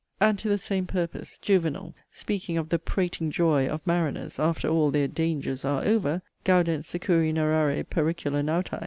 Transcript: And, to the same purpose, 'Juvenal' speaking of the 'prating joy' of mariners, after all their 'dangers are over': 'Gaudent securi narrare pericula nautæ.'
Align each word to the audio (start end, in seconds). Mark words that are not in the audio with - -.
And, 0.19 0.39
to 0.39 0.49
the 0.49 0.57
same 0.57 0.87
purpose, 0.87 1.37
'Juvenal' 1.37 1.93
speaking 2.11 2.57
of 2.57 2.69
the 2.69 2.79
'prating 2.79 3.29
joy' 3.29 3.67
of 3.67 3.85
mariners, 3.85 4.39
after 4.39 4.67
all 4.67 4.89
their 4.89 5.07
'dangers 5.07 5.63
are 5.63 5.83
over': 5.85 6.23
'Gaudent 6.43 6.85
securi 6.85 7.31
narrare 7.31 7.83
pericula 7.85 8.41
nautæ.' 8.43 8.79